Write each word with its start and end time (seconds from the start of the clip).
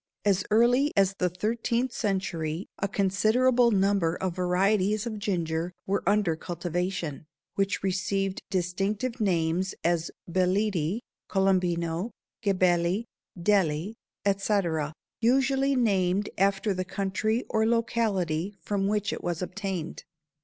As 0.25 0.43
early 0.49 0.91
as 0.97 1.13
the 1.19 1.29
thirteenth 1.29 1.91
century 1.91 2.65
a 2.79 2.87
considerable 2.87 3.69
number 3.69 4.15
of 4.15 4.35
varieties 4.35 5.05
of 5.05 5.19
ginger 5.19 5.73
were 5.85 6.01
under 6.07 6.35
cultivation, 6.35 7.27
which 7.53 7.83
received 7.83 8.41
distinctive 8.49 9.21
names 9.21 9.75
as 9.83 10.09
Beledi, 10.27 11.01
Colombino, 11.29 12.09
Gebeli, 12.43 13.03
Deli, 13.39 13.93
etc., 14.25 14.91
usually 15.19 15.75
named 15.75 16.31
after 16.35 16.73
the 16.73 16.83
country 16.83 17.45
or 17.47 17.67
locality 17.67 18.55
from 18.59 18.87
which 18.87 19.13
it 19.13 19.23
was 19.23 19.43
obtained. 19.43 20.03